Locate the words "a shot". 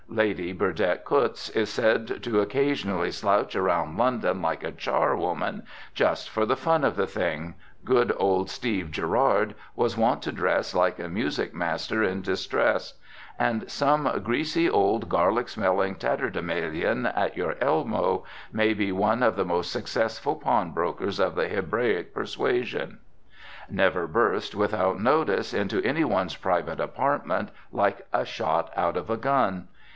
28.11-28.73